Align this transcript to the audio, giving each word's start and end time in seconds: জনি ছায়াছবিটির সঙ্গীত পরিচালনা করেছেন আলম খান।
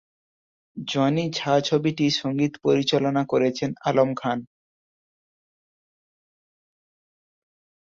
জনি 0.77 1.25
ছায়াছবিটির 1.33 2.13
সঙ্গীত 2.21 2.53
পরিচালনা 2.65 3.23
করেছেন 3.23 3.69
আলম 3.81 4.09
খান। 4.15 4.39